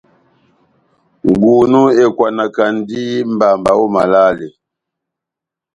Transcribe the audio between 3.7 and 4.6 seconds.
ό malale.